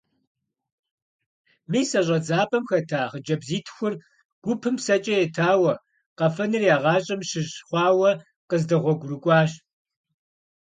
[1.71, 3.93] Мис а щӀэдзапӀэм хэта хъыджэбзитхур
[4.43, 5.73] гупым псэкӀэ етауэ,
[6.17, 8.11] къэфэныр я гъащӀэм щыщ хъуауэ
[8.49, 9.51] къыздэгъуэгурыкӀуащ.